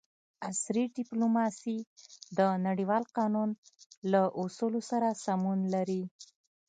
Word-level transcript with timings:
عصري 0.47 0.83
ډیپلوماسي 0.97 1.77
د 2.37 2.39
نړیوال 2.67 3.03
قانون 3.17 3.49
له 4.11 4.21
اصولو 4.41 4.79
سره 4.91 5.07
سمون 5.25 5.59
لري 5.73 6.03